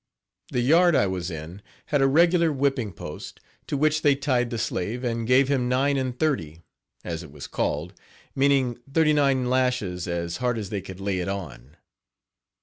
The 0.51 0.61
yard 0.61 0.95
I 0.95 1.05
was 1.05 1.29
in 1.29 1.61
had 1.85 2.01
a 2.01 2.07
regular 2.07 2.51
whipping 2.51 2.91
post 2.91 3.39
to 3.67 3.77
which 3.77 4.01
they 4.01 4.15
tied 4.15 4.49
the 4.49 4.57
slave, 4.57 5.03
and 5.03 5.27
gave 5.27 5.47
him 5.47 5.69
"nine 5.69 5.95
and 5.95 6.17
thirty," 6.17 6.63
as 7.03 7.21
it 7.21 7.31
was 7.31 7.45
called, 7.45 7.93
meaning 8.33 8.79
thirty 8.91 9.13
nine 9.13 9.47
lashes 9.47 10.07
as 10.07 10.37
hard 10.37 10.57
as 10.57 10.71
they 10.71 10.81
could 10.81 10.99
lay 10.99 11.19
it 11.19 11.29
on. 11.29 11.77